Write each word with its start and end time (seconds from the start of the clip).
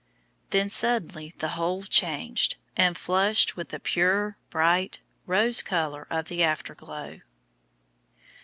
Then 0.49 0.67
suddenly 0.67 1.31
the 1.37 1.49
whole 1.49 1.83
changed, 1.83 2.55
and 2.75 2.97
flushed 2.97 3.55
with 3.55 3.69
the 3.69 3.79
pure, 3.79 4.35
bright, 4.49 4.99
rose 5.27 5.61
color 5.61 6.07
of 6.09 6.25
the 6.25 6.41
afterglow. 6.41 7.19